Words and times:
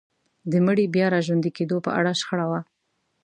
د 0.51 0.53
مړي 0.65 0.85
د 0.89 0.93
بيا 0.95 1.05
راژوندي 1.15 1.51
کيدو 1.57 1.77
په 1.85 1.89
اړه 1.99 2.11
شخړه 2.19 2.45
وه. 2.51 2.61